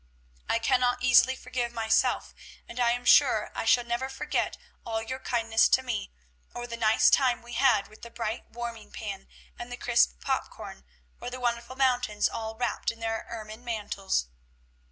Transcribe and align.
I 0.49 0.57
cannot 0.57 1.03
easily 1.03 1.35
forgive 1.35 1.71
myself, 1.71 2.33
and 2.67 2.79
I 2.79 2.89
am 2.93 3.05
sure 3.05 3.51
I 3.53 3.65
shall 3.65 3.83
never 3.83 4.09
forget 4.09 4.57
all 4.83 4.99
your 5.03 5.19
kindness 5.19 5.67
to 5.69 5.83
me, 5.83 6.11
or 6.55 6.65
the 6.65 6.75
nice 6.75 7.11
time 7.11 7.43
we 7.43 7.53
had 7.53 7.87
with 7.87 8.01
the 8.01 8.09
bright 8.09 8.49
warming 8.49 8.91
pan 8.91 9.27
and 9.59 9.71
the 9.71 9.77
crisp 9.77 10.19
pop 10.19 10.49
corn, 10.49 10.85
or 11.19 11.29
the 11.29 11.39
wonderful 11.39 11.75
mountains 11.75 12.27
all 12.27 12.55
wrapped 12.55 12.89
in 12.89 12.99
their 12.99 13.27
ermine 13.29 13.63
mantles. 13.63 14.25